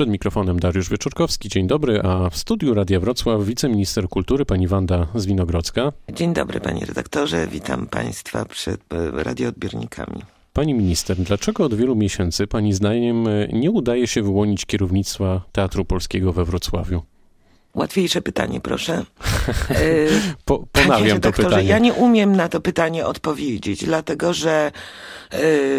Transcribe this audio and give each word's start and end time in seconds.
Przed 0.00 0.10
mikrofonem 0.10 0.60
Dariusz 0.60 0.90
Wieczorkowski. 0.90 1.48
Dzień 1.48 1.66
dobry, 1.66 2.02
a 2.02 2.30
w 2.30 2.36
studiu 2.36 2.74
Radia 2.74 3.00
Wrocław 3.00 3.44
wiceminister 3.44 4.08
kultury 4.08 4.44
pani 4.44 4.68
Wanda 4.68 5.06
Zwinogrodzka. 5.14 5.92
Dzień 6.12 6.34
dobry 6.34 6.60
panie 6.60 6.86
redaktorze, 6.86 7.46
witam 7.46 7.86
państwa 7.86 8.44
przed 8.44 8.80
e, 8.92 9.22
radioodbiornikami. 9.24 10.22
Pani 10.52 10.74
minister, 10.74 11.16
dlaczego 11.16 11.64
od 11.64 11.74
wielu 11.74 11.96
miesięcy 11.96 12.46
pani 12.46 12.72
zdaniem 12.72 13.28
nie 13.52 13.70
udaje 13.70 14.06
się 14.06 14.22
wyłonić 14.22 14.66
kierownictwa 14.66 15.42
Teatru 15.52 15.84
Polskiego 15.84 16.32
we 16.32 16.44
Wrocławiu? 16.44 17.02
Łatwiejsze 17.74 18.22
pytanie, 18.22 18.60
proszę. 18.60 19.04
po, 20.44 20.64
ponawiam 20.72 21.20
to 21.20 21.32
pytanie. 21.32 21.68
Ja 21.68 21.78
nie 21.78 21.92
umiem 21.92 22.36
na 22.36 22.48
to 22.48 22.60
pytanie 22.60 23.06
odpowiedzieć, 23.06 23.84
dlatego 23.84 24.34
że 24.34 24.72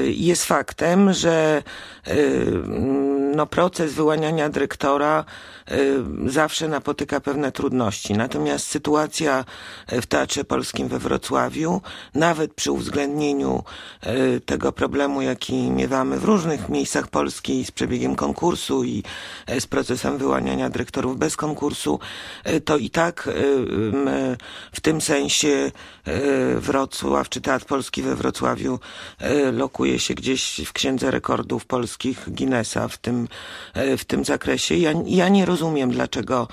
jest 0.05 0.45
faktem, 0.45 1.13
że 1.13 1.63
no, 3.35 3.45
proces 3.45 3.93
wyłaniania 3.93 4.49
dyrektora 4.49 5.25
zawsze 6.25 6.67
napotyka 6.67 7.19
pewne 7.19 7.51
trudności. 7.51 8.13
Natomiast 8.13 8.67
sytuacja 8.67 9.45
w 9.87 10.05
Teatrze 10.05 10.43
Polskim 10.43 10.87
we 10.87 10.99
Wrocławiu, 10.99 11.81
nawet 12.15 12.53
przy 12.53 12.71
uwzględnieniu 12.71 13.63
tego 14.45 14.71
problemu, 14.71 15.21
jaki 15.21 15.53
miewamy 15.53 16.19
w 16.19 16.23
różnych 16.23 16.69
miejscach 16.69 17.07
Polski 17.07 17.65
z 17.65 17.71
przebiegiem 17.71 18.15
konkursu 18.15 18.83
i 18.83 19.03
z 19.59 19.67
procesem 19.67 20.17
wyłaniania 20.17 20.69
dyrektorów 20.69 21.17
bez 21.17 21.37
konkursu, 21.37 21.99
to 22.65 22.77
i 22.77 22.89
tak 22.89 23.29
w 24.71 24.81
tym 24.81 25.01
sensie 25.01 25.71
Wrocław, 26.55 27.29
czy 27.29 27.41
Teatr 27.41 27.65
Polski 27.65 28.01
we 28.01 28.15
Wrocławiu 28.15 28.79
lokuje 29.53 29.99
się 29.99 30.13
gdzieś 30.13 30.61
w 30.65 30.73
Księdze 30.73 31.11
Rekordów 31.11 31.65
Polskich 31.65 32.23
Guinnessa 32.27 32.87
w 32.87 32.97
tym, 32.97 33.20
w 33.97 34.05
tym 34.05 34.25
zakresie. 34.25 34.75
Ja, 34.75 34.91
ja 35.05 35.29
nie 35.29 35.45
rozumiem, 35.45 35.91
dlaczego 35.91 36.47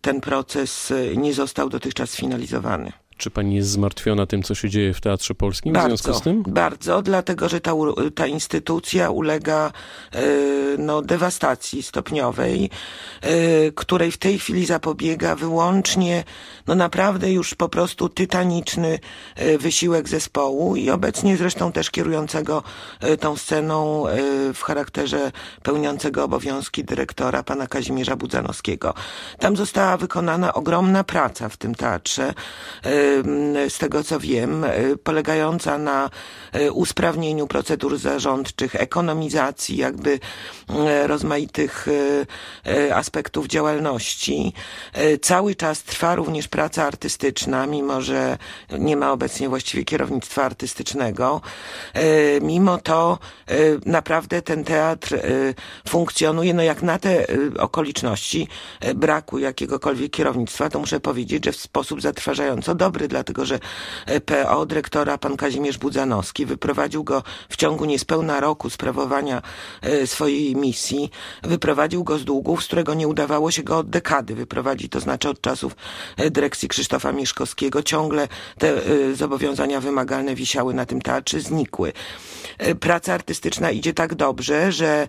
ten 0.00 0.20
proces 0.20 0.92
nie 1.16 1.34
został 1.34 1.68
dotychczas 1.68 2.10
sfinalizowany. 2.10 2.92
Czy 3.18 3.30
pani 3.30 3.56
jest 3.56 3.70
zmartwiona 3.70 4.26
tym, 4.26 4.42
co 4.42 4.54
się 4.54 4.70
dzieje 4.70 4.94
w 4.94 5.00
Teatrze 5.00 5.34
Polskim 5.34 5.72
bardzo, 5.72 5.96
w 5.96 6.00
związku 6.00 6.20
z 6.20 6.24
tym? 6.24 6.42
Bardzo, 6.46 7.02
dlatego 7.02 7.48
że 7.48 7.60
ta, 7.60 7.72
ta 8.14 8.26
instytucja 8.26 9.10
ulega 9.10 9.72
no, 10.78 11.02
dewastacji 11.02 11.82
stopniowej, 11.82 12.70
której 13.74 14.10
w 14.10 14.16
tej 14.16 14.38
chwili 14.38 14.66
zapobiega 14.66 15.36
wyłącznie 15.36 16.24
no 16.66 16.74
naprawdę 16.74 17.32
już 17.32 17.54
po 17.54 17.68
prostu 17.68 18.08
tytaniczny 18.08 18.98
wysiłek 19.58 20.08
zespołu 20.08 20.76
i 20.76 20.90
obecnie 20.90 21.36
zresztą 21.36 21.72
też 21.72 21.90
kierującego 21.90 22.62
tą 23.20 23.36
sceną 23.36 24.04
w 24.54 24.62
charakterze 24.62 25.32
pełniącego 25.62 26.24
obowiązki 26.24 26.84
dyrektora 26.84 27.42
pana 27.42 27.66
Kazimierza 27.66 28.16
Budzanowskiego. 28.16 28.94
Tam 29.38 29.56
została 29.56 29.96
wykonana 29.96 30.54
ogromna 30.54 31.04
praca 31.04 31.48
w 31.48 31.56
tym 31.56 31.74
teatrze 31.74 32.34
z 33.68 33.78
tego 33.78 34.04
co 34.04 34.20
wiem, 34.20 34.66
polegająca 35.02 35.78
na 35.78 36.10
usprawnieniu 36.72 37.46
procedur 37.46 37.98
zarządczych, 37.98 38.74
ekonomizacji 38.74 39.76
jakby 39.76 40.20
rozmaitych 41.06 41.86
aspektów 42.94 43.46
działalności. 43.46 44.52
Cały 45.22 45.54
czas 45.54 45.82
trwa 45.82 46.14
również 46.14 46.48
praca 46.48 46.84
artystyczna, 46.84 47.66
mimo 47.66 48.00
że 48.00 48.38
nie 48.78 48.96
ma 48.96 49.12
obecnie 49.12 49.48
właściwie 49.48 49.84
kierownictwa 49.84 50.44
artystycznego. 50.44 51.40
Mimo 52.42 52.78
to 52.78 53.18
naprawdę 53.86 54.42
ten 54.42 54.64
teatr 54.64 55.20
funkcjonuje, 55.88 56.54
no 56.54 56.62
jak 56.62 56.82
na 56.82 56.98
te 56.98 57.26
okoliczności 57.58 58.48
braku 58.94 59.38
jakiegokolwiek 59.38 60.12
kierownictwa, 60.12 60.70
to 60.70 60.78
muszę 60.78 61.00
powiedzieć, 61.00 61.44
że 61.44 61.52
w 61.52 61.56
sposób 61.56 62.02
zatrważająco 62.02 62.74
dobry, 62.74 62.97
dlatego 63.06 63.46
że 63.46 63.58
PO 64.26 64.66
dyrektora 64.66 65.18
pan 65.18 65.36
Kazimierz 65.36 65.78
Budzanowski 65.78 66.46
wyprowadził 66.46 67.04
go 67.04 67.22
w 67.48 67.56
ciągu 67.56 67.84
niespełna 67.84 68.40
roku 68.40 68.70
sprawowania 68.70 69.42
swojej 70.06 70.56
misji, 70.56 71.10
wyprowadził 71.42 72.04
go 72.04 72.18
z 72.18 72.24
długów, 72.24 72.62
z 72.64 72.66
którego 72.66 72.94
nie 72.94 73.08
udawało 73.08 73.50
się 73.50 73.62
go 73.62 73.78
od 73.78 73.90
dekady 73.90 74.34
wyprowadzić, 74.34 74.92
to 74.92 75.00
znaczy 75.00 75.28
od 75.28 75.40
czasów 75.40 75.76
dyrekcji 76.30 76.68
Krzysztofa 76.68 77.12
Mieszkowskiego. 77.12 77.82
Ciągle 77.82 78.28
te 78.58 78.74
zobowiązania 79.14 79.80
wymagalne 79.80 80.34
wisiały 80.34 80.74
na 80.74 80.86
tym 80.86 81.02
teatrze, 81.02 81.40
znikły. 81.40 81.92
Praca 82.80 83.14
artystyczna 83.14 83.70
idzie 83.70 83.94
tak 83.94 84.14
dobrze, 84.14 84.72
że 84.72 85.08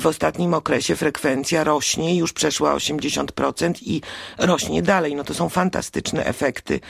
w 0.00 0.06
ostatnim 0.06 0.54
okresie 0.54 0.96
frekwencja 0.96 1.64
rośnie, 1.64 2.16
już 2.16 2.32
przeszła 2.32 2.76
80% 2.76 3.72
i 3.82 4.00
rośnie 4.38 4.82
dalej. 4.82 5.14
No 5.14 5.24
to 5.24 5.34
są 5.34 5.48
fantastyczne 5.48 6.24
efekty 6.24 6.80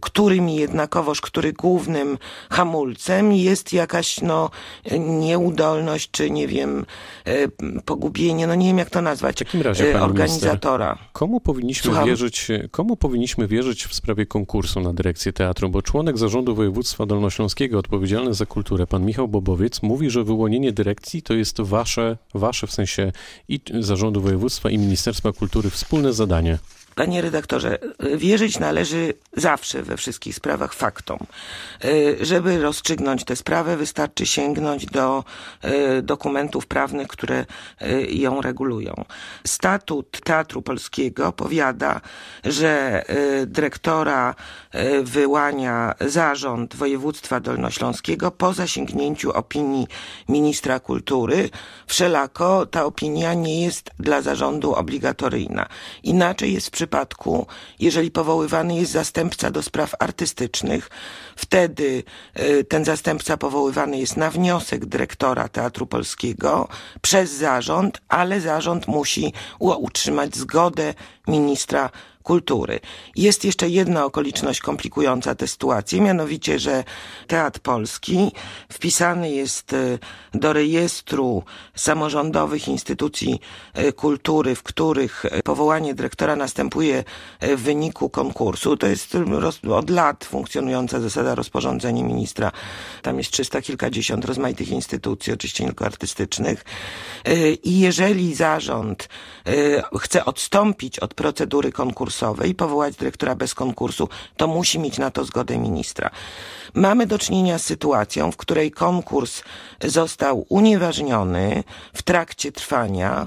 którymi 0.00 0.56
jednakowoż, 0.56 1.20
który 1.20 1.52
głównym 1.52 2.18
hamulcem 2.50 3.32
jest 3.32 3.72
jakaś 3.72 4.20
no 4.20 4.50
nieudolność, 4.98 6.10
czy 6.10 6.30
nie 6.30 6.48
wiem, 6.48 6.86
pogubienie, 7.84 8.46
no 8.46 8.54
nie 8.54 8.66
wiem 8.66 8.78
jak 8.78 8.90
to 8.90 9.02
nazwać, 9.02 9.36
w 9.36 9.38
takim 9.38 9.62
razie, 9.62 10.00
organizatora. 10.00 10.86
Minister, 10.86 11.12
komu 11.12 11.40
powinniśmy 11.40 11.90
Słucham? 11.90 12.06
wierzyć, 12.06 12.48
komu 12.70 12.96
powinniśmy 12.96 13.48
wierzyć 13.48 13.84
w 13.84 13.94
sprawie 13.94 14.26
konkursu 14.26 14.80
na 14.80 14.92
dyrekcję 14.92 15.32
teatru, 15.32 15.68
bo 15.68 15.82
członek 15.82 16.18
zarządu 16.18 16.54
województwa 16.54 17.06
dolnośląskiego 17.06 17.78
odpowiedzialny 17.78 18.34
za 18.34 18.46
kulturę, 18.46 18.86
pan 18.86 19.04
Michał 19.04 19.28
Bobowiec, 19.28 19.82
mówi, 19.82 20.10
że 20.10 20.24
wyłonienie 20.24 20.72
dyrekcji 20.72 21.22
to 21.22 21.34
jest 21.34 21.60
wasze, 21.60 22.16
wasze 22.34 22.66
w 22.66 22.72
sensie 22.72 23.12
i 23.48 23.60
zarządu 23.80 24.20
województwa 24.20 24.70
i 24.70 24.78
Ministerstwa 24.78 25.32
Kultury 25.32 25.70
wspólne 25.70 26.12
zadanie. 26.12 26.58
Panie 26.94 27.22
redaktorze, 27.22 27.78
wierzyć 28.16 28.58
należy 28.58 29.14
zawsze 29.36 29.82
we 29.82 29.96
wszystkich 29.96 30.34
sprawach 30.34 30.74
faktom. 30.74 31.18
Żeby 32.20 32.62
rozstrzygnąć 32.62 33.24
tę 33.24 33.36
sprawę, 33.36 33.76
wystarczy 33.76 34.26
sięgnąć 34.26 34.86
do 34.86 35.24
dokumentów 36.02 36.66
prawnych, 36.66 37.08
które 37.08 37.46
ją 38.08 38.40
regulują. 38.40 39.04
Statut 39.46 40.20
Teatru 40.24 40.62
Polskiego 40.62 41.32
powiada, 41.32 42.00
że 42.44 43.02
dyrektora 43.46 44.34
wyłania 45.02 45.94
zarząd 46.00 46.76
województwa 46.76 47.40
dolnośląskiego 47.40 48.30
po 48.30 48.52
zasięgnięciu 48.52 49.32
opinii 49.32 49.86
ministra 50.28 50.80
kultury. 50.80 51.50
Wszelako 51.86 52.66
ta 52.66 52.84
opinia 52.84 53.34
nie 53.34 53.64
jest 53.64 53.90
dla 53.98 54.22
zarządu 54.22 54.74
obligatoryjna. 54.74 55.66
Inaczej 56.02 56.54
jest 56.54 56.66
w 56.66 56.70
przypadku, 56.82 57.46
jeżeli 57.78 58.10
powoływany 58.10 58.76
jest 58.76 58.92
zastępca 58.92 59.50
do 59.50 59.62
spraw 59.62 59.94
artystycznych, 59.98 60.90
wtedy 61.36 62.02
ten 62.68 62.84
zastępca 62.84 63.36
powoływany 63.36 63.98
jest 63.98 64.16
na 64.16 64.30
wniosek 64.30 64.86
dyrektora 64.86 65.48
Teatru 65.48 65.86
Polskiego 65.86 66.68
przez 67.02 67.30
zarząd, 67.30 68.00
ale 68.08 68.40
zarząd 68.40 68.88
musi 68.88 69.32
utrzymać 69.58 70.36
zgodę 70.36 70.94
ministra 71.28 71.90
kultury. 72.22 72.80
Jest 73.16 73.44
jeszcze 73.44 73.68
jedna 73.68 74.04
okoliczność 74.04 74.60
komplikująca 74.60 75.34
tę 75.34 75.48
sytuację, 75.48 76.00
mianowicie, 76.00 76.58
że 76.58 76.84
Teatr 77.26 77.60
Polski 77.60 78.32
wpisany 78.68 79.30
jest 79.30 79.76
do 80.34 80.52
rejestru 80.52 81.42
samorządowych 81.74 82.68
instytucji 82.68 83.40
kultury, 83.96 84.54
w 84.54 84.62
których 84.62 85.24
powołanie 85.44 85.94
dyrektora 85.94 86.36
następuje 86.36 87.04
w 87.40 87.62
wyniku 87.62 88.10
konkursu. 88.10 88.76
To 88.76 88.86
jest 88.86 89.16
od 89.70 89.90
lat 89.90 90.24
funkcjonująca 90.24 91.00
zasada 91.00 91.34
rozporządzenia 91.34 92.02
ministra. 92.02 92.52
Tam 93.02 93.18
jest 93.18 93.30
trzysta 93.30 93.62
kilkadziesiąt 93.62 94.24
rozmaitych 94.24 94.68
instytucji, 94.68 95.32
oczywiście 95.32 95.64
tylko 95.64 95.84
artystycznych. 95.84 96.64
I 97.62 97.80
jeżeli 97.80 98.34
zarząd 98.34 99.08
chce 100.00 100.24
odstąpić 100.24 100.98
od 100.98 101.14
procedury 101.14 101.72
i 102.46 102.54
powołać 102.54 102.96
dyrektora 102.96 103.34
bez 103.34 103.54
konkursu, 103.54 104.08
to 104.36 104.46
musi 104.46 104.78
mieć 104.78 104.98
na 104.98 105.10
to 105.10 105.24
zgodę 105.24 105.58
ministra. 105.58 106.10
Mamy 106.74 107.06
do 107.06 107.18
czynienia 107.18 107.58
z 107.58 107.64
sytuacją, 107.64 108.32
w 108.32 108.36
której 108.36 108.70
konkurs 108.70 109.42
został 109.84 110.46
unieważniony 110.48 111.64
w 111.94 112.02
trakcie 112.02 112.52
trwania. 112.52 113.26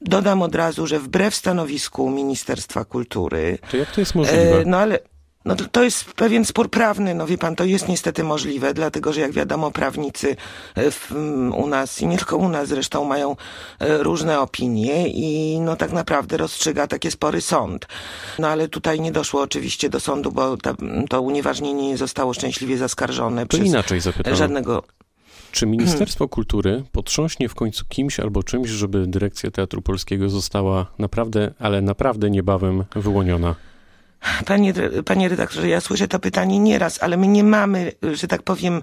Dodam 0.00 0.42
od 0.42 0.54
razu, 0.54 0.86
że 0.86 0.98
wbrew 0.98 1.34
stanowisku 1.34 2.10
Ministerstwa 2.10 2.84
Kultury. 2.84 3.58
To 3.70 3.76
jak 3.76 3.90
to 3.90 4.00
jest 4.00 4.14
możliwe? 4.14 4.62
No 4.66 4.76
ale 4.76 4.98
no 5.44 5.56
to, 5.72 5.84
jest 5.84 6.04
pewien 6.04 6.44
spór 6.44 6.70
prawny, 6.70 7.14
no 7.14 7.26
wie 7.26 7.38
pan, 7.38 7.56
to 7.56 7.64
jest 7.64 7.88
niestety 7.88 8.24
możliwe, 8.24 8.74
dlatego 8.74 9.12
że 9.12 9.20
jak 9.20 9.32
wiadomo 9.32 9.70
prawnicy 9.70 10.36
w, 10.76 11.12
u 11.56 11.66
nas 11.66 12.00
i 12.00 12.06
nie 12.06 12.16
tylko 12.16 12.36
u 12.36 12.48
nas 12.48 12.68
zresztą 12.68 13.04
mają 13.04 13.36
różne 13.80 14.40
opinie 14.40 15.08
i 15.08 15.60
no 15.60 15.76
tak 15.76 15.92
naprawdę 15.92 16.36
rozstrzyga 16.36 16.86
takie 16.86 17.10
spory 17.10 17.40
sąd. 17.40 17.86
No 18.38 18.48
ale 18.48 18.68
tutaj 18.68 19.00
nie 19.00 19.12
doszło 19.12 19.42
oczywiście 19.42 19.88
do 19.88 20.00
sądu, 20.00 20.32
bo 20.32 20.56
ta, 20.56 20.74
to 21.08 21.20
unieważnienie 21.20 21.88
nie 21.88 21.96
zostało 21.96 22.34
szczęśliwie 22.34 22.78
zaskarżone 22.78 23.42
to 23.42 23.48
przez 23.48 23.66
inaczej 23.66 24.00
zapytam. 24.00 24.36
żadnego 24.36 24.82
Czy 25.52 25.66
Ministerstwo 25.76 26.28
Kultury 26.28 26.84
potrząśnie 26.92 27.48
w 27.48 27.54
końcu 27.54 27.84
kimś 27.88 28.20
albo 28.20 28.42
czymś, 28.42 28.68
żeby 28.68 29.06
dyrekcja 29.06 29.50
Teatru 29.50 29.82
Polskiego 29.82 30.28
została 30.28 30.86
naprawdę, 30.98 31.54
ale 31.58 31.82
naprawdę 31.82 32.30
niebawem 32.30 32.84
wyłoniona? 32.96 33.54
Panie, 34.46 34.74
panie 35.04 35.28
redaktorze, 35.28 35.68
ja 35.68 35.80
słyszę 35.80 36.08
to 36.08 36.18
pytanie 36.18 36.58
nieraz, 36.58 37.02
ale 37.02 37.16
my 37.16 37.26
nie 37.26 37.44
mamy, 37.44 37.92
że 38.12 38.28
tak 38.28 38.42
powiem, 38.42 38.82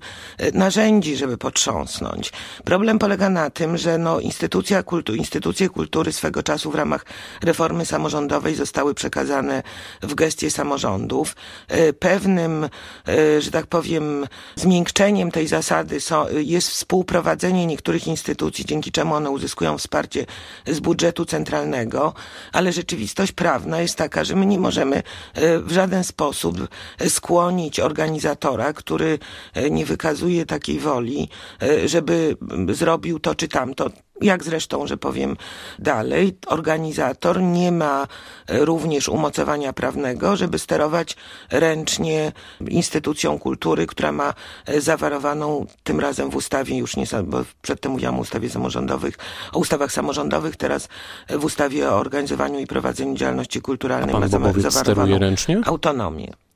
narzędzi, 0.54 1.16
żeby 1.16 1.38
potrząsnąć. 1.38 2.31
Problem 2.63 3.00
polega 3.00 3.30
na 3.30 3.50
tym, 3.50 3.78
że 3.78 3.98
no, 3.98 4.19
instytucja 4.19 4.84
kultu, 4.84 5.16
instytucje 5.16 5.69
kultury 5.69 6.13
swego 6.13 6.44
czasu 6.44 6.72
w 6.72 6.75
ramach 6.75 7.06
reformy 7.44 7.86
samorządowej 7.86 8.56
zostały 8.56 8.94
przekazane 8.94 9.63
w 10.01 10.16
gestie 10.16 10.51
samorządów. 10.51 11.36
E, 11.68 11.94
pewnym, 11.94 12.69
e, 13.07 13.42
że 13.42 13.51
tak 13.51 13.68
powiem, 13.68 14.28
zmiękczeniem 14.56 15.31
tej 15.31 15.48
zasady 15.48 15.98
jest 16.38 16.69
współprowadzenie 16.69 17.66
niektórych 17.66 18.07
instytucji, 18.07 18.66
dzięki 18.66 18.92
czemu 18.92 19.16
one 19.16 19.30
uzyskują 19.30 19.78
wsparcie 19.78 20.25
z 20.68 20.80
budżetu 20.80 21.25
centralnego, 21.25 22.13
ale 22.54 22.74
rzeczywistość 22.74 23.31
prawna 23.31 23.81
jest 23.81 23.95
taka, 23.95 24.24
że 24.24 24.36
my 24.36 24.45
nie 24.45 24.60
możemy 24.60 25.04
w 25.36 25.72
żaden 25.72 26.04
sposób 26.04 26.68
skłonić 27.10 27.80
organizatora, 27.80 28.74
który 28.74 29.20
e, 29.54 29.70
nie 29.70 29.86
wykazuje 29.86 30.46
takiej 30.46 30.80
woli, 30.80 31.30
e, 31.62 31.88
żeby 31.88 32.38
zrobił 32.70 33.20
to 33.20 33.36
czy 33.36 33.48
tamto. 33.48 33.90
Jak 34.22 34.44
zresztą, 34.44 34.88
że 34.88 34.98
powiem 34.98 35.38
dalej, 35.80 36.38
organizator 36.48 37.42
nie 37.42 37.72
ma 37.72 38.08
również 38.50 39.10
umocowania 39.10 39.74
prawnego, 39.74 40.36
żeby 40.36 40.60
sterować 40.60 41.16
ręcznie 41.52 42.31
instytucją 42.68 43.40
kultury, 43.40 43.88
która 43.88 44.12
ma 44.12 44.34
zawarowaną 44.78 45.66
tym 45.84 46.00
razem 46.00 46.30
w 46.30 46.36
ustawie, 46.36 46.78
już 46.78 46.96
nie, 46.96 47.06
bo 47.24 47.44
przedtem 47.62 47.92
mówiłam 47.92 48.16
o 48.18 48.22
ustawie 48.22 48.50
samorządowych, 48.50 49.18
o 49.54 49.60
ustawach 49.60 49.92
samorządowych, 49.92 50.56
teraz 50.56 50.88
w 51.30 51.46
ustawie 51.46 51.90
o 51.90 51.96
organizowaniu 52.00 52.60
i 52.60 52.68
prowadzeniu 52.68 53.16
działalności 53.16 53.62
kulturalnej 53.62 54.16
ma 54.16 54.28
zawarowaną 54.28 55.19
ręcznie? 55.19 55.62
autonomię 55.66 56.47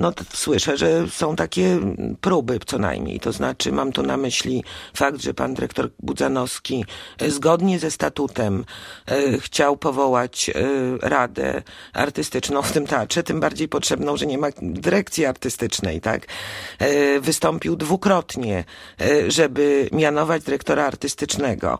no 0.00 0.12
słyszę, 0.32 0.76
że 0.76 1.08
są 1.10 1.36
takie 1.36 1.80
próby 2.20 2.58
co 2.66 2.78
najmniej. 2.78 3.20
To 3.20 3.32
znaczy 3.32 3.72
mam 3.72 3.92
tu 3.92 4.02
na 4.02 4.16
myśli 4.16 4.64
fakt, 4.94 5.22
że 5.22 5.34
pan 5.34 5.54
dyrektor 5.54 5.90
Budzanowski 5.98 6.84
e, 7.18 7.30
zgodnie 7.30 7.78
ze 7.78 7.90
statutem 7.90 8.64
e, 9.06 9.38
chciał 9.38 9.76
powołać 9.76 10.50
e, 10.50 10.54
radę 11.08 11.62
artystyczną 11.92 12.62
w 12.62 12.72
tym 12.72 12.86
teatrze, 12.86 13.22
tym 13.22 13.40
bardziej 13.40 13.68
potrzebną, 13.68 14.16
że 14.16 14.26
nie 14.26 14.38
ma 14.38 14.48
dyrekcji 14.62 15.26
artystycznej, 15.26 16.00
tak? 16.00 16.26
Wystąpił 17.20 17.76
dwukrotnie, 17.76 18.64
żeby 19.28 19.88
mianować 19.92 20.42
dyrektora 20.42 20.84
artystycznego 20.84 21.78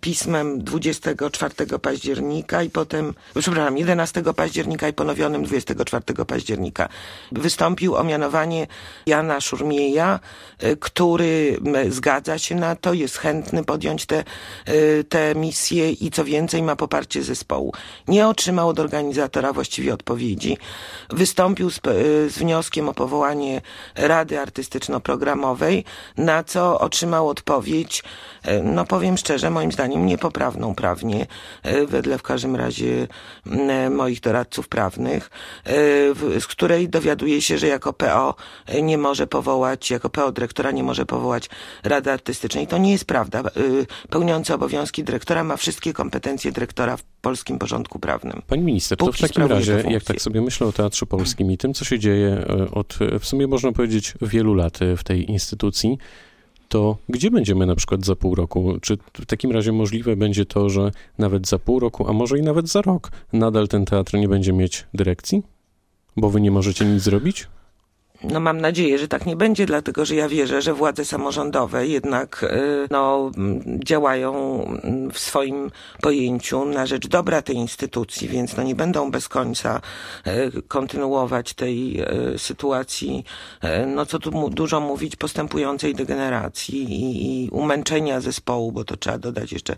pismem 0.00 0.64
24 0.64 1.78
października 1.82 2.62
i 2.62 2.70
potem, 2.70 3.14
przepraszam, 3.38 3.78
11 3.78 4.22
października 4.36 4.88
i 4.88 4.92
ponowionym 4.92 5.44
24 5.44 6.24
października 6.26 6.88
wystąpił 7.32 7.96
o 7.96 8.04
mianowanie 8.04 8.66
Jana 9.06 9.40
Szurmieja, 9.40 10.20
y, 10.64 10.76
który 10.76 11.58
zgadza 11.88 12.38
się 12.38 12.54
na 12.54 12.76
to, 12.76 12.92
jest 12.92 13.18
chętny 13.18 13.64
podjąć 13.64 14.06
tę 14.06 14.20
te, 14.20 14.24
te 15.08 15.34
misję 15.34 15.92
i 15.92 16.10
co 16.10 16.24
więcej 16.24 16.62
ma 16.62 16.76
poparcie 16.76 17.22
zespołu. 17.22 17.72
Nie 18.08 18.28
otrzymał 18.28 18.68
od 18.68 18.78
organizatora 18.78 19.52
właściwie 19.52 19.94
odpowiedzi. 19.94 20.58
Wystąpił 21.10 21.70
z, 21.70 21.76
y, 21.76 21.80
z 22.30 22.38
wnioskiem 22.38 22.88
o 22.88 22.94
powołanie 22.94 23.60
Rady 23.94 24.38
Artystyczno-Programowej, 24.38 25.84
na 26.16 26.44
co 26.44 26.80
otrzymał 26.80 27.28
odpowiedź, 27.28 28.02
no 28.62 28.84
powiem 28.84 29.16
szczerze, 29.16 29.50
moim 29.50 29.72
zdaniem 29.72 30.06
niepoprawną 30.06 30.74
prawnie, 30.74 31.26
wedle 31.86 32.18
w 32.18 32.22
każdym 32.22 32.56
razie 32.56 33.08
moich 33.90 34.20
doradców 34.20 34.68
prawnych, 34.68 35.30
z 36.40 36.46
której 36.46 36.88
dowiaduje 36.88 37.09
dowiaduje 37.10 37.42
się, 37.42 37.58
że 37.58 37.66
jako 37.66 37.92
PO 37.92 38.34
nie 38.82 38.98
może 38.98 39.26
powołać, 39.26 39.90
jako 39.90 40.10
PO 40.10 40.32
dyrektora 40.32 40.70
nie 40.70 40.82
może 40.82 41.06
powołać 41.06 41.50
Rady 41.84 42.12
Artystycznej. 42.12 42.66
To 42.66 42.78
nie 42.78 42.92
jest 42.92 43.04
prawda. 43.04 43.42
Y, 43.56 43.86
pełniący 44.10 44.54
obowiązki 44.54 45.04
dyrektora 45.04 45.44
ma 45.44 45.56
wszystkie 45.56 45.92
kompetencje 45.92 46.52
dyrektora 46.52 46.96
w 46.96 47.02
polskim 47.02 47.58
porządku 47.58 47.98
prawnym. 47.98 48.42
Pani 48.46 48.62
minister, 48.62 48.98
to 48.98 49.12
w 49.12 49.18
takim 49.18 49.46
razie, 49.46 49.84
jak 49.88 50.04
tak 50.04 50.22
sobie 50.22 50.40
myślę 50.40 50.66
o 50.66 50.72
Teatrze 50.72 51.06
Polskim 51.06 51.52
i 51.52 51.58
tym, 51.58 51.74
co 51.74 51.84
się 51.84 51.98
dzieje 51.98 52.28
e, 52.28 52.70
od, 52.70 52.98
w 53.20 53.26
sumie 53.26 53.46
można 53.46 53.72
powiedzieć, 53.72 54.14
wielu 54.22 54.54
lat 54.54 54.82
e, 54.82 54.96
w 54.96 55.04
tej 55.04 55.30
instytucji, 55.30 55.98
to 56.68 56.96
gdzie 57.08 57.30
będziemy 57.30 57.66
na 57.66 57.74
przykład 57.74 58.04
za 58.04 58.16
pół 58.16 58.34
roku? 58.34 58.78
Czy 58.82 58.98
w 59.14 59.26
takim 59.26 59.52
razie 59.52 59.72
możliwe 59.72 60.16
będzie 60.16 60.46
to, 60.46 60.68
że 60.68 60.90
nawet 61.18 61.48
za 61.48 61.58
pół 61.58 61.80
roku, 61.80 62.08
a 62.08 62.12
może 62.12 62.38
i 62.38 62.42
nawet 62.42 62.68
za 62.68 62.82
rok, 62.82 63.10
nadal 63.32 63.68
ten 63.68 63.84
teatr 63.84 64.14
nie 64.14 64.28
będzie 64.28 64.52
mieć 64.52 64.86
dyrekcji? 64.94 65.42
Bo 66.20 66.30
wy 66.30 66.40
nie 66.40 66.50
możecie 66.50 66.84
nic 66.84 67.02
zrobić? 67.02 67.48
No 68.24 68.40
mam 68.40 68.60
nadzieję, 68.60 68.98
że 68.98 69.08
tak 69.08 69.26
nie 69.26 69.36
będzie, 69.36 69.66
dlatego 69.66 70.04
że 70.04 70.14
ja 70.14 70.28
wierzę, 70.28 70.62
że 70.62 70.74
władze 70.74 71.04
samorządowe 71.04 71.86
jednak 71.86 72.42
y, 72.42 72.86
no, 72.90 73.30
działają 73.84 74.40
w 75.12 75.18
swoim 75.18 75.70
pojęciu 76.02 76.64
na 76.64 76.86
rzecz 76.86 77.08
dobra 77.08 77.42
tej 77.42 77.56
instytucji, 77.56 78.28
więc 78.28 78.56
no 78.56 78.62
nie 78.62 78.74
będą 78.74 79.10
bez 79.10 79.28
końca 79.28 79.80
y, 80.26 80.62
kontynuować 80.68 81.54
tej 81.54 82.02
y, 82.34 82.38
sytuacji, 82.38 83.24
no 83.86 84.06
co 84.06 84.18
tu 84.18 84.50
dużo 84.50 84.80
mówić, 84.80 85.16
postępującej 85.16 85.94
degeneracji 85.94 86.82
i, 86.82 87.44
i 87.44 87.50
umęczenia 87.50 88.20
zespołu, 88.20 88.72
bo 88.72 88.84
to 88.84 88.96
trzeba 88.96 89.18
dodać 89.18 89.52
jeszcze 89.52 89.76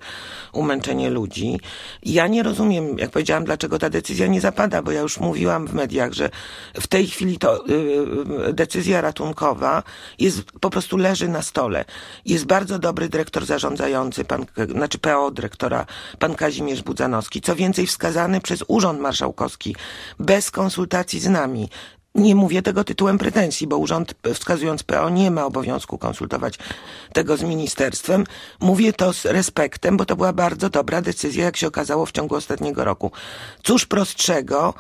umęczenie 0.52 1.10
ludzi. 1.10 1.60
Ja 2.02 2.26
nie 2.26 2.42
rozumiem, 2.42 2.98
jak 2.98 3.10
powiedziałam, 3.10 3.44
dlaczego 3.44 3.78
ta 3.78 3.90
decyzja 3.90 4.26
nie 4.26 4.40
zapada, 4.40 4.82
bo 4.82 4.92
ja 4.92 5.00
już 5.00 5.20
mówiłam 5.20 5.66
w 5.66 5.74
mediach, 5.74 6.12
że 6.12 6.30
w 6.74 6.86
tej 6.86 7.06
chwili 7.06 7.38
to 7.38 7.64
decyzja 8.52 9.00
ratunkowa 9.00 9.82
jest, 10.18 10.42
po 10.60 10.70
prostu 10.70 10.96
leży 10.96 11.28
na 11.28 11.42
stole. 11.42 11.84
Jest 12.24 12.44
bardzo 12.44 12.78
dobry 12.78 13.08
dyrektor 13.08 13.46
zarządzający, 13.46 14.24
pan, 14.24 14.46
znaczy 14.68 14.98
PO 14.98 15.30
dyrektora, 15.30 15.86
pan 16.18 16.34
Kazimierz 16.34 16.82
Budzanowski. 16.82 17.40
Co 17.40 17.56
więcej, 17.56 17.86
wskazany 17.86 18.40
przez 18.40 18.64
Urząd 18.68 19.00
Marszałkowski, 19.00 19.76
bez 20.18 20.50
konsultacji 20.50 21.20
z 21.20 21.28
nami. 21.28 21.68
Nie 22.14 22.34
mówię 22.34 22.62
tego 22.62 22.84
tytułem 22.84 23.18
pretensji, 23.18 23.66
bo 23.66 23.78
urząd 23.78 24.14
wskazując 24.34 24.82
PO 24.82 25.10
nie 25.10 25.30
ma 25.30 25.46
obowiązku 25.46 25.98
konsultować 25.98 26.58
tego 27.12 27.36
z 27.36 27.42
ministerstwem. 27.42 28.24
Mówię 28.60 28.92
to 28.92 29.12
z 29.12 29.24
respektem, 29.24 29.96
bo 29.96 30.04
to 30.04 30.16
była 30.16 30.32
bardzo 30.32 30.70
dobra 30.70 31.02
decyzja, 31.02 31.44
jak 31.44 31.56
się 31.56 31.66
okazało 31.66 32.06
w 32.06 32.12
ciągu 32.12 32.34
ostatniego 32.34 32.84
roku. 32.84 33.10
Cóż 33.62 33.86
prostszego 33.86 34.74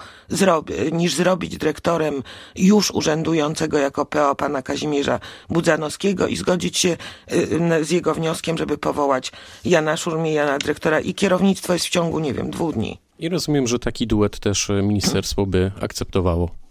niż 0.92 1.14
zrobić 1.14 1.58
dyrektorem 1.58 2.22
już 2.56 2.90
urzędującego 2.90 3.78
jako 3.78 4.06
PO 4.06 4.34
pana 4.34 4.62
Kazimierza 4.62 5.20
Budzanowskiego 5.50 6.26
i 6.26 6.36
zgodzić 6.36 6.78
się 6.78 6.96
y, 7.32 7.84
z 7.84 7.90
jego 7.90 8.14
wnioskiem, 8.14 8.58
żeby 8.58 8.78
powołać 8.78 9.32
Jana 9.64 9.96
Szurmieja 9.96 10.46
na 10.46 10.58
dyrektora 10.58 11.00
i 11.00 11.14
kierownictwo 11.14 11.72
jest 11.72 11.86
w 11.86 11.90
ciągu, 11.90 12.18
nie 12.18 12.34
wiem, 12.34 12.50
dwóch 12.50 12.74
dni. 12.74 12.98
I 13.18 13.28
rozumiem, 13.28 13.66
że 13.66 13.78
taki 13.78 14.06
duet 14.06 14.38
też 14.38 14.70
ministerstwo 14.82 15.46
by 15.46 15.72
akceptowało. 15.80 16.61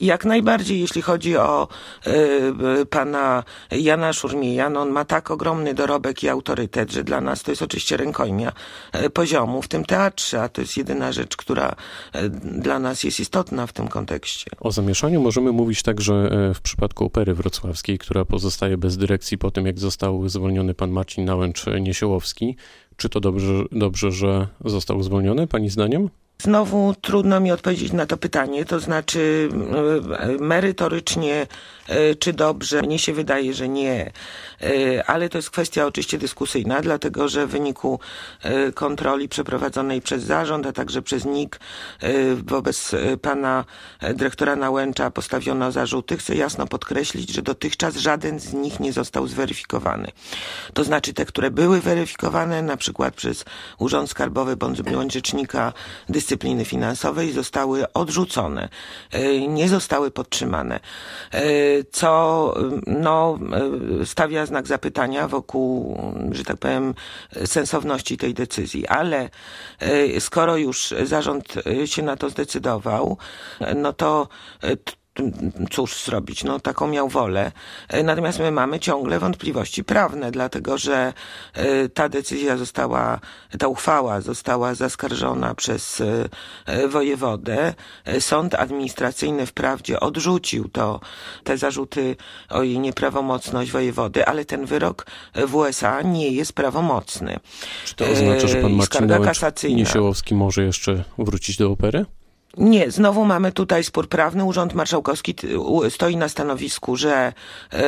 Jak 0.00 0.24
najbardziej, 0.24 0.80
jeśli 0.80 1.02
chodzi 1.02 1.36
o 1.36 1.68
y, 2.80 2.86
pana 2.86 3.44
Jana 3.70 4.12
Szurmija, 4.12 4.70
no 4.70 4.80
on 4.80 4.90
ma 4.90 5.04
tak 5.04 5.30
ogromny 5.30 5.74
dorobek 5.74 6.22
i 6.22 6.28
autorytet, 6.28 6.92
że 6.92 7.04
dla 7.04 7.20
nas 7.20 7.42
to 7.42 7.52
jest 7.52 7.62
oczywiście 7.62 7.96
rękojmia 7.96 8.52
y, 9.04 9.10
poziomu 9.10 9.62
w 9.62 9.68
tym 9.68 9.84
teatrze, 9.84 10.42
a 10.42 10.48
to 10.48 10.60
jest 10.60 10.76
jedyna 10.76 11.12
rzecz, 11.12 11.36
która 11.36 11.74
y, 12.16 12.28
dla 12.60 12.78
nas 12.78 13.04
jest 13.04 13.20
istotna 13.20 13.66
w 13.66 13.72
tym 13.72 13.88
kontekście. 13.88 14.50
O 14.60 14.72
zamieszaniu 14.72 15.20
możemy 15.20 15.52
mówić 15.52 15.82
także 15.82 16.30
w 16.54 16.60
przypadku 16.60 17.04
opery 17.04 17.34
wrocławskiej, 17.34 17.98
która 17.98 18.24
pozostaje 18.24 18.76
bez 18.76 18.96
dyrekcji 18.96 19.38
po 19.38 19.50
tym, 19.50 19.66
jak 19.66 19.78
został 19.78 20.28
zwolniony 20.28 20.74
pan 20.74 20.90
Marcin 20.90 21.24
Nałęcz-Niesiołowski. 21.24 22.56
Czy 22.96 23.08
to 23.08 23.20
dobrze, 23.20 23.64
dobrze, 23.72 24.12
że 24.12 24.48
został 24.64 25.02
zwolniony, 25.02 25.46
pani 25.46 25.70
zdaniem? 25.70 26.08
Znowu 26.42 26.94
trudno 27.00 27.40
mi 27.40 27.52
odpowiedzieć 27.52 27.92
na 27.92 28.06
to 28.06 28.16
pytanie, 28.16 28.64
to 28.64 28.80
znaczy 28.80 29.48
e, 30.18 30.44
merytorycznie 30.44 31.46
e, 31.88 32.14
czy 32.14 32.32
dobrze, 32.32 32.82
mnie 32.82 32.98
się 32.98 33.12
wydaje, 33.12 33.54
że 33.54 33.68
nie, 33.68 34.12
e, 34.62 35.04
ale 35.06 35.28
to 35.28 35.38
jest 35.38 35.50
kwestia 35.50 35.86
oczywiście 35.86 36.18
dyskusyjna, 36.18 36.80
dlatego 36.80 37.28
że 37.28 37.46
w 37.46 37.50
wyniku 37.50 38.00
kontroli 38.74 39.28
przeprowadzonej 39.28 40.02
przez 40.02 40.22
zarząd, 40.22 40.66
a 40.66 40.72
także 40.72 41.02
przez 41.02 41.24
NIK 41.24 41.60
wobec 42.44 42.90
pana 43.22 43.64
dyrektora 44.14 44.56
Nałęcza 44.56 45.10
postawiono 45.10 45.72
zarzuty. 45.72 46.16
Chcę 46.16 46.34
jasno 46.34 46.66
podkreślić, 46.66 47.32
że 47.32 47.42
dotychczas 47.42 47.96
żaden 47.96 48.40
z 48.40 48.52
nich 48.52 48.80
nie 48.80 48.92
został 48.92 49.26
zweryfikowany. 49.26 50.08
To 50.74 50.84
znaczy 50.84 51.14
te, 51.14 51.24
które 51.24 51.50
były 51.50 51.80
weryfikowane, 51.80 52.62
na 52.62 52.76
przykład 52.76 53.14
przez 53.14 53.44
Urząd 53.78 54.10
Skarbowy 54.10 54.56
bądź 54.56 55.12
Rzecznika 55.12 55.72
Dyscypliny 56.08 56.27
dyscypliny 56.28 56.64
finansowej 56.64 57.32
zostały 57.32 57.92
odrzucone, 57.92 58.68
nie 59.48 59.68
zostały 59.68 60.10
podtrzymane, 60.10 60.80
co 61.92 62.54
no, 62.86 63.38
stawia 64.04 64.46
znak 64.46 64.66
zapytania 64.66 65.28
wokół, 65.28 65.98
że 66.32 66.44
tak 66.44 66.56
powiem, 66.56 66.94
sensowności 67.44 68.16
tej 68.16 68.34
decyzji. 68.34 68.86
Ale 68.86 69.30
skoro 70.18 70.56
już 70.56 70.94
zarząd 71.04 71.54
się 71.84 72.02
na 72.02 72.16
to 72.16 72.30
zdecydował, 72.30 73.18
no 73.76 73.92
to 73.92 74.28
cóż 75.70 76.04
zrobić, 76.04 76.44
no 76.44 76.60
taką 76.60 76.88
miał 76.88 77.08
wolę. 77.08 77.52
E, 77.88 78.02
natomiast 78.02 78.38
my 78.38 78.50
mamy 78.50 78.80
ciągle 78.80 79.18
wątpliwości 79.18 79.84
prawne, 79.84 80.30
dlatego 80.30 80.78
że 80.78 81.12
e, 81.54 81.88
ta 81.88 82.08
decyzja 82.08 82.56
została, 82.56 83.20
ta 83.58 83.68
uchwała 83.68 84.20
została 84.20 84.74
zaskarżona 84.74 85.54
przez 85.54 86.02
e, 86.66 86.88
wojewodę. 86.88 87.74
Sąd 88.20 88.54
administracyjny 88.54 89.46
wprawdzie 89.46 90.00
odrzucił 90.00 90.68
to, 90.68 91.00
te 91.44 91.58
zarzuty 91.58 92.16
o 92.48 92.62
jej 92.62 92.78
nieprawomocność 92.78 93.70
wojewody, 93.70 94.26
ale 94.26 94.44
ten 94.44 94.66
wyrok 94.66 95.06
w 95.34 95.54
USA 95.54 96.02
nie 96.02 96.30
jest 96.30 96.52
prawomocny. 96.52 97.40
Czy 97.84 97.94
to 97.94 98.04
oznacza, 98.04 98.48
że 98.48 98.62
pan 98.62 98.72
Marcin 98.72 99.76
Niesiołowski 99.76 100.34
może 100.34 100.64
jeszcze 100.64 101.04
wrócić 101.18 101.56
do 101.56 101.70
opery? 101.70 102.06
Nie, 102.56 102.90
znowu 102.90 103.24
mamy 103.24 103.52
tutaj 103.52 103.84
spór 103.84 104.08
prawny. 104.08 104.44
Urząd 104.44 104.74
Marszałkowski 104.74 105.34
stoi 105.88 106.16
na 106.16 106.28
stanowisku, 106.28 106.96
że 106.96 107.32
e, 107.72 107.82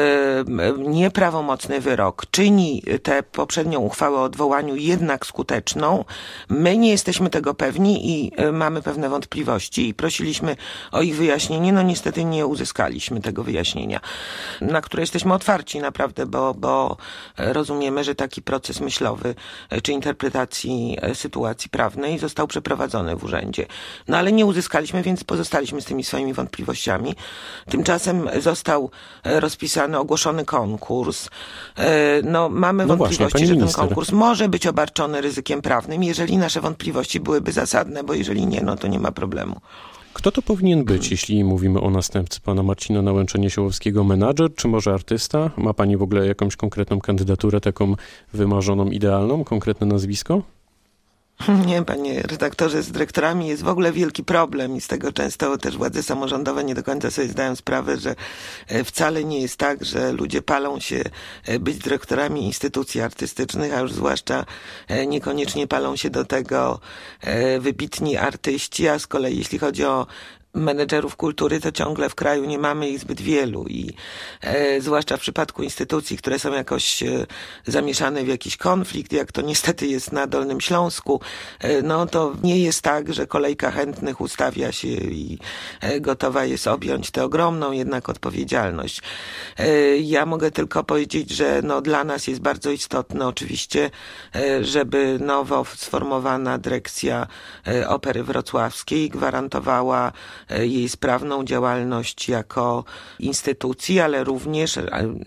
nieprawomocny 0.78 1.80
wyrok 1.80 2.26
czyni 2.30 2.82
tę 3.02 3.22
poprzednią 3.22 3.80
uchwałę 3.80 4.18
o 4.18 4.22
odwołaniu 4.22 4.76
jednak 4.76 5.26
skuteczną. 5.26 6.04
My 6.48 6.78
nie 6.78 6.90
jesteśmy 6.90 7.30
tego 7.30 7.54
pewni 7.54 8.10
i 8.10 8.32
e, 8.36 8.52
mamy 8.52 8.82
pewne 8.82 9.08
wątpliwości 9.08 9.88
i 9.88 9.94
prosiliśmy 9.94 10.56
o 10.92 11.02
ich 11.02 11.16
wyjaśnienie. 11.16 11.72
No 11.72 11.82
niestety 11.82 12.24
nie 12.24 12.46
uzyskaliśmy 12.46 13.20
tego 13.20 13.44
wyjaśnienia, 13.44 14.00
na 14.60 14.80
które 14.80 15.02
jesteśmy 15.02 15.34
otwarci 15.34 15.80
naprawdę, 15.80 16.26
bo, 16.26 16.54
bo 16.54 16.96
rozumiemy, 17.36 18.04
że 18.04 18.14
taki 18.14 18.42
proces 18.42 18.80
myślowy 18.80 19.34
e, 19.70 19.80
czy 19.80 19.92
interpretacji 19.92 20.96
sytuacji 21.14 21.70
prawnej 21.70 22.18
został 22.18 22.46
przeprowadzony 22.46 23.16
w 23.16 23.24
urzędzie. 23.24 23.66
No 24.08 24.16
ale 24.16 24.32
nie 24.32 24.46
uzyskaliśmy, 24.50 25.02
więc 25.02 25.24
pozostaliśmy 25.24 25.80
z 25.80 25.84
tymi 25.84 26.04
swoimi 26.04 26.32
wątpliwościami. 26.32 27.14
Tymczasem 27.68 28.28
został 28.40 28.90
e, 29.24 29.40
rozpisany, 29.40 29.98
ogłoszony 29.98 30.44
konkurs. 30.44 31.28
E, 31.76 32.22
no, 32.22 32.48
mamy 32.48 32.86
no 32.86 32.96
wątpliwości, 32.96 33.24
właśnie, 33.24 33.46
że 33.46 33.52
ten 33.52 33.60
minister. 33.62 33.86
konkurs 33.86 34.12
może 34.12 34.48
być 34.48 34.66
obarczony 34.66 35.20
ryzykiem 35.20 35.62
prawnym, 35.62 36.02
jeżeli 36.02 36.36
nasze 36.36 36.60
wątpliwości 36.60 37.20
byłyby 37.20 37.52
zasadne, 37.52 38.04
bo 38.04 38.14
jeżeli 38.14 38.46
nie, 38.46 38.60
no 38.60 38.76
to 38.76 38.88
nie 38.88 38.98
ma 38.98 39.12
problemu. 39.12 39.60
Kto 40.12 40.32
to 40.32 40.42
powinien 40.42 40.84
być, 40.84 41.10
jeśli 41.10 41.44
mówimy 41.44 41.80
o 41.80 41.90
następcy 41.90 42.40
pana 42.40 42.62
Marcina 42.62 43.02
Nałęczenia-Siłowskiego? 43.02 44.04
Menadżer, 44.04 44.54
czy 44.54 44.68
może 44.68 44.94
artysta? 44.94 45.50
Ma 45.56 45.74
pani 45.74 45.96
w 45.96 46.02
ogóle 46.02 46.26
jakąś 46.26 46.56
konkretną 46.56 47.00
kandydaturę, 47.00 47.60
taką 47.60 47.94
wymarzoną, 48.32 48.86
idealną, 48.86 49.44
konkretne 49.44 49.86
nazwisko? 49.86 50.42
Nie, 51.66 51.82
panie 51.82 52.22
redaktorze, 52.22 52.82
z 52.82 52.92
dyrektorami 52.92 53.48
jest 53.48 53.62
w 53.62 53.68
ogóle 53.68 53.92
wielki 53.92 54.24
problem 54.24 54.76
i 54.76 54.80
z 54.80 54.86
tego 54.86 55.12
często 55.12 55.58
też 55.58 55.76
władze 55.76 56.02
samorządowe 56.02 56.64
nie 56.64 56.74
do 56.74 56.82
końca 56.82 57.10
sobie 57.10 57.28
zdają 57.28 57.56
sprawę, 57.56 57.96
że 57.96 58.14
e, 58.68 58.84
wcale 58.84 59.24
nie 59.24 59.40
jest 59.40 59.56
tak, 59.56 59.84
że 59.84 60.12
ludzie 60.12 60.42
palą 60.42 60.80
się 60.80 61.02
e, 61.44 61.58
być 61.58 61.78
dyrektorami 61.78 62.46
instytucji 62.46 63.00
artystycznych, 63.00 63.74
a 63.74 63.80
już 63.80 63.92
zwłaszcza 63.92 64.44
e, 64.88 65.06
niekoniecznie 65.06 65.66
palą 65.66 65.96
się 65.96 66.10
do 66.10 66.24
tego 66.24 66.80
wybitni 67.60 68.16
artyści, 68.16 68.88
a 68.88 68.98
z 68.98 69.06
kolei 69.06 69.38
jeśli 69.38 69.58
chodzi 69.58 69.84
o 69.84 70.06
menedżerów 70.54 71.16
kultury, 71.16 71.60
to 71.60 71.72
ciągle 71.72 72.08
w 72.08 72.14
kraju 72.14 72.44
nie 72.44 72.58
mamy 72.58 72.88
ich 72.88 72.98
zbyt 72.98 73.20
wielu 73.20 73.64
i 73.68 73.94
e, 74.40 74.80
zwłaszcza 74.80 75.16
w 75.16 75.20
przypadku 75.20 75.62
instytucji, 75.62 76.16
które 76.16 76.38
są 76.38 76.52
jakoś 76.52 77.02
e, 77.02 77.26
zamieszane 77.66 78.24
w 78.24 78.28
jakiś 78.28 78.56
konflikt, 78.56 79.12
jak 79.12 79.32
to 79.32 79.42
niestety 79.42 79.86
jest 79.86 80.12
na 80.12 80.26
Dolnym 80.26 80.60
Śląsku, 80.60 81.20
e, 81.60 81.82
no 81.82 82.06
to 82.06 82.34
nie 82.42 82.58
jest 82.58 82.82
tak, 82.82 83.14
że 83.14 83.26
kolejka 83.26 83.70
chętnych 83.70 84.20
ustawia 84.20 84.72
się 84.72 84.88
i 84.88 85.38
e, 85.80 86.00
gotowa 86.00 86.44
jest 86.44 86.66
objąć 86.66 87.10
tę 87.10 87.24
ogromną 87.24 87.72
jednak 87.72 88.08
odpowiedzialność. 88.08 89.02
E, 89.58 89.96
ja 89.98 90.26
mogę 90.26 90.50
tylko 90.50 90.84
powiedzieć, 90.84 91.30
że 91.30 91.60
no 91.62 91.80
dla 91.80 92.04
nas 92.04 92.26
jest 92.26 92.40
bardzo 92.40 92.70
istotne 92.70 93.26
oczywiście, 93.26 93.90
e, 94.34 94.64
żeby 94.64 95.18
nowo 95.20 95.64
sformowana 95.76 96.58
dyrekcja 96.58 97.26
Opery 97.88 98.24
Wrocławskiej 98.24 99.10
gwarantowała 99.10 100.12
jej 100.58 100.88
sprawną 100.88 101.44
działalność 101.44 102.28
jako 102.28 102.84
instytucji, 103.18 104.00
ale 104.00 104.24
również, 104.24 104.78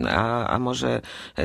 a, 0.10 0.48
a 0.48 0.60
może 0.60 1.02
e, 1.38 1.44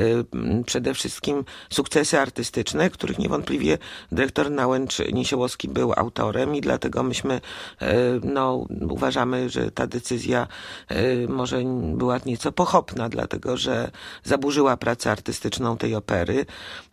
przede 0.65 0.93
wszystkim 0.93 1.45
sukcesy 1.69 2.19
artystyczne, 2.19 2.89
których 2.89 3.19
niewątpliwie 3.19 3.77
dyrektor 4.11 4.51
Nałęcz 4.51 4.99
Niesiołowski 5.13 5.67
był 5.67 5.93
autorem 5.95 6.55
i 6.55 6.61
dlatego 6.61 7.03
myśmy 7.03 7.41
e, 7.81 7.95
no, 8.23 8.65
uważamy, 8.89 9.49
że 9.49 9.71
ta 9.71 9.87
decyzja 9.87 10.47
może 11.27 11.61
była 11.93 12.19
nieco 12.25 12.51
pochopna, 12.51 13.09
dlatego 13.09 13.57
że 13.57 13.91
zaburzyła 14.23 14.77
pracę 14.77 15.11
artystyczną 15.11 15.77
tej 15.77 15.95
opery. 15.95 16.45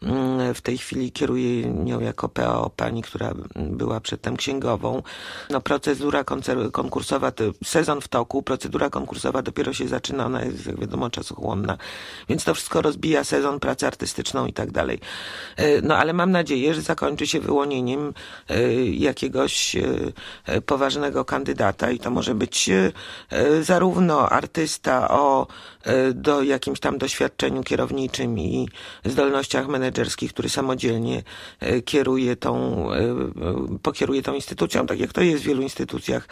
Mm, 0.03 0.55
w 0.55 0.61
tej 0.61 0.79
chwili 0.79 1.13
kieruje 1.13 1.63
nią 1.63 2.01
jako 2.01 2.29
PO 2.29 2.71
pani, 2.77 3.03
która 3.03 3.33
była 3.57 4.01
przedtem 4.01 4.37
księgową. 4.37 5.03
No, 5.51 5.61
procedura 5.61 6.25
konkursowa, 6.77 7.33
sezon 7.65 8.01
w 8.01 8.09
toku, 8.09 8.43
procedura 8.43 8.91
konkursowa 8.91 9.43
dopiero 9.43 9.73
się 9.73 9.89
zaczyna, 9.89 10.27
ona 10.27 10.45
jest, 10.45 10.67
jak 10.67 10.81
wiadomo, 10.81 11.11
czasochłonna, 11.11 11.79
więc 12.29 12.45
to 12.45 12.55
wszystko 12.55 12.83
rozbija 12.83 13.25
sezon, 13.25 13.61
pracę 13.61 13.87
artystyczną 13.87 14.47
i 14.47 14.53
tak 14.53 14.71
dalej. 14.71 15.01
E, 15.57 15.81
no 15.83 15.97
ale 15.97 16.13
mam 16.13 16.31
nadzieję, 16.31 16.75
że 16.75 16.83
zakończy 16.83 17.27
się 17.27 17.41
wyłonieniem 17.41 18.15
e, 18.49 18.73
jakiegoś 18.87 19.77
e, 19.77 20.61
poważnego 20.61 21.25
kandydata 21.25 21.91
i 21.91 21.99
to 21.99 22.11
może 22.11 22.35
być 22.35 22.71
zarówno 23.63 24.29
artysta 24.29 25.09
o 25.09 25.47
do 26.15 26.43
jakimś 26.43 26.81
tam 26.81 26.99
doświadczeniu 26.99 27.63
kierowniczym 27.63 28.39
i 28.39 28.69
zdolnościach 29.05 29.69
menedżerskich, 29.69 30.33
który 30.33 30.49
samodzielnie 30.49 31.23
kieruje 31.85 32.37
tą, 32.37 32.87
pokieruje 33.83 34.23
tą 34.23 34.35
instytucją, 34.35 34.87
tak 34.87 35.01
jak 35.01 35.13
to 35.13 35.21
jest 35.21 35.43
w 35.43 35.47
wielu 35.47 35.63
instytucjach 35.63 36.29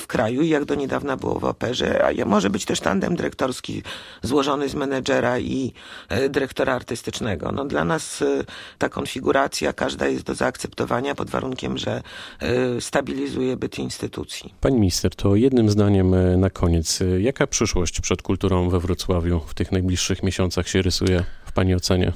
w 0.00 0.06
kraju, 0.06 0.42
jak 0.42 0.64
do 0.64 0.74
niedawna 0.74 1.16
było 1.16 1.38
w 1.38 1.44
operze, 1.44 2.04
a 2.04 2.24
może 2.24 2.50
być 2.50 2.64
też 2.64 2.80
tandem 2.80 3.16
dyrektorski 3.16 3.82
złożony 4.22 4.68
z 4.68 4.74
menedżera 4.74 5.38
i 5.38 5.72
e, 6.08 6.28
dyrektora 6.28 6.74
artystycznego. 6.74 7.52
No, 7.52 7.64
dla 7.64 7.84
nas 7.84 8.22
e, 8.22 8.44
ta 8.78 8.88
konfiguracja 8.88 9.72
każda 9.72 10.06
jest 10.06 10.24
do 10.24 10.34
zaakceptowania 10.34 11.14
pod 11.14 11.30
warunkiem, 11.30 11.78
że 11.78 12.02
e, 12.40 12.80
stabilizuje 12.80 13.56
byt 13.56 13.78
instytucji. 13.78 14.54
Pani 14.60 14.76
minister, 14.76 15.14
to 15.14 15.36
jednym 15.36 15.70
zdaniem 15.70 16.40
na 16.40 16.50
koniec. 16.50 17.00
Jaka 17.18 17.46
przyszłość 17.46 18.00
przed 18.00 18.22
kulturą 18.22 18.68
we 18.68 18.80
Wrocławiu 18.80 19.40
w 19.46 19.54
tych 19.54 19.72
najbliższych 19.72 20.22
miesiącach 20.22 20.68
się 20.68 20.82
rysuje 20.82 21.24
w 21.44 21.52
Pani 21.52 21.74
ocenie? 21.74 22.12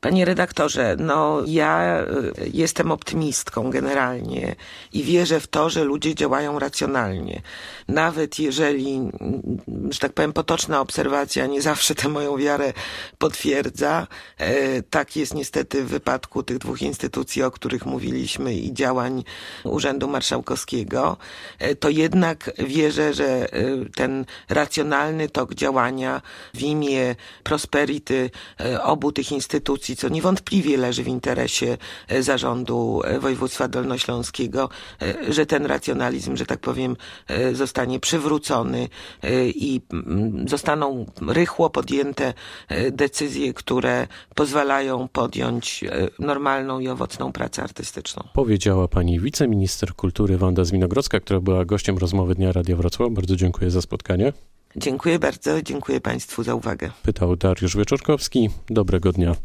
Panie 0.00 0.24
redaktorze, 0.24 0.96
no 0.98 1.42
ja 1.46 2.00
y, 2.00 2.50
jestem 2.52 2.92
optymistką 2.92 3.70
generalnie 3.70 4.56
i 4.92 5.02
wierzę 5.02 5.40
w 5.40 5.46
to, 5.46 5.70
że 5.70 5.84
ludzie 5.84 6.14
działają 6.14 6.58
racjonalnie. 6.58 7.42
Nawet 7.88 8.38
jeżeli, 8.38 8.94
mm, 8.94 9.12
że 9.90 9.98
tak 9.98 10.12
powiem, 10.12 10.32
potoczna 10.32 10.80
obserwacja 10.80 11.46
nie 11.46 11.62
zawsze 11.62 11.94
tę 11.94 12.08
moją 12.08 12.36
wiarę 12.36 12.72
potwierdza. 13.18 14.06
E, 14.38 14.82
tak 14.82 15.16
jest 15.16 15.34
niestety 15.34 15.84
w 15.84 15.88
wypadku 15.88 16.42
tych 16.42 16.58
dwóch 16.58 16.82
instytucji, 16.82 17.42
o 17.42 17.50
których 17.50 17.86
mówiliśmy 17.86 18.54
i 18.54 18.74
działań 18.74 19.24
Urzędu 19.64 20.08
Marszałkowskiego. 20.08 21.16
E, 21.58 21.74
to 21.74 21.88
jednak 21.88 22.50
wierzę, 22.58 23.14
że 23.14 23.54
y, 23.54 23.90
ten 23.94 24.24
racjonalny 24.48 25.28
tok 25.28 25.54
działania 25.54 26.22
w 26.54 26.62
imię 26.62 27.14
prosperity 27.42 28.30
e, 28.60 28.82
obu 28.82 29.12
tych 29.12 29.32
instytucji 29.32 29.85
co 29.94 30.08
niewątpliwie 30.08 30.76
leży 30.76 31.02
w 31.02 31.08
interesie 31.08 31.76
e, 32.08 32.22
zarządu 32.22 33.02
e, 33.04 33.18
województwa 33.18 33.68
dolnośląskiego, 33.68 34.68
e, 35.02 35.32
że 35.32 35.46
ten 35.46 35.66
racjonalizm, 35.66 36.36
że 36.36 36.46
tak 36.46 36.60
powiem, 36.60 36.96
zostanie 37.52 38.00
przywrócony 38.00 38.88
i 39.46 39.80
mm, 39.92 40.48
zostaną 40.48 41.06
rychło 41.28 41.70
podjęte 41.70 42.34
decyzje, 42.92 43.54
które 43.54 44.06
pozwalają 44.34 45.08
podjąć 45.08 45.84
normalną 46.18 46.80
i 46.80 46.88
owocną 46.88 47.32
pracę 47.32 47.62
artystyczną. 47.62 48.28
Powiedziała 48.34 48.88
pani 48.88 49.20
wiceminister 49.20 49.94
kultury 49.94 50.38
Wanda 50.38 50.64
Zwinogrodzka, 50.64 51.20
która 51.20 51.40
była 51.40 51.64
gościem 51.64 51.98
rozmowy 51.98 52.34
Dnia 52.34 52.52
Radia 52.52 52.76
Wrocław. 52.76 53.12
Bardzo 53.12 53.36
dziękuję 53.36 53.70
za 53.70 53.82
spotkanie. 53.82 54.32
Dziękuję 54.76 55.18
bardzo, 55.18 55.62
dziękuję 55.62 56.00
Państwu 56.00 56.42
za 56.42 56.54
uwagę. 56.54 56.90
Pytał 57.02 57.36
Dariusz 57.36 57.76
Wieczorkowski. 57.76 58.50
Dobrego 58.70 59.12
dnia. 59.12 59.36